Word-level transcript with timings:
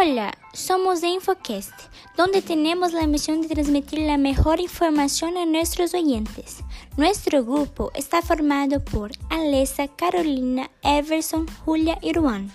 Hola, 0.00 0.32
somos 0.52 1.00
de 1.00 1.08
donde 2.16 2.40
tenemos 2.40 2.92
la 2.92 3.08
misión 3.08 3.42
de 3.42 3.48
transmitir 3.48 3.98
la 3.98 4.16
mejor 4.16 4.60
información 4.60 5.36
a 5.36 5.44
nuestros 5.44 5.92
oyentes. 5.92 6.58
Nuestro 6.96 7.44
grupo 7.44 7.90
está 7.96 8.22
formado 8.22 8.78
por 8.78 9.10
Alessa, 9.28 9.88
Carolina, 9.88 10.70
Everson, 10.84 11.48
Julia 11.64 11.98
y 12.00 12.14
Juan. 12.14 12.52